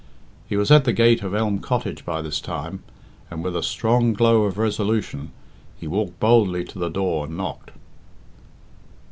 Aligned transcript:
He 0.49 0.55
was 0.57 0.71
at 0.71 0.85
the 0.85 0.93
gate 0.93 1.21
of 1.21 1.35
Elm 1.35 1.59
Cottage 1.59 2.03
by 2.03 2.23
this 2.23 2.41
time, 2.41 2.81
and, 3.29 3.43
with 3.43 3.55
a 3.55 3.61
strong 3.61 4.13
glow 4.13 4.45
of 4.45 4.57
resolution, 4.57 5.31
he 5.77 5.85
walked 5.85 6.19
boldly 6.19 6.65
to 6.65 6.79
the 6.79 6.89
door 6.89 7.25
and 7.27 7.37
knocked. 7.37 7.69